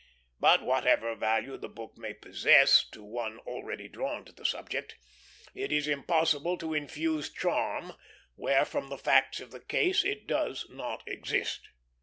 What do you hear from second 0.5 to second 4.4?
whatever value the book may possess to one already drawn to